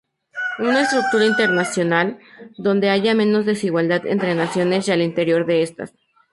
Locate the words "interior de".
5.03-5.61